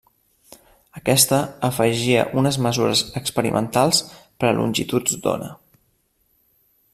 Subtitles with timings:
[0.99, 4.01] Aquesta afegia unes mesures experimentals
[4.39, 5.53] per a longituds d'ona.